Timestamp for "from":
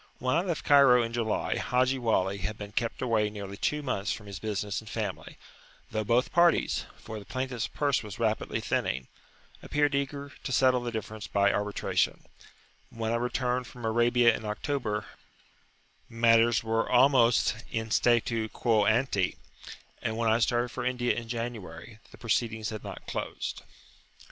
4.11-4.25, 13.67-13.85